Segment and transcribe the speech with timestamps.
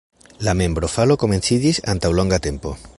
[0.47, 2.75] La membrofalo komenciĝis antaŭ longa tempo.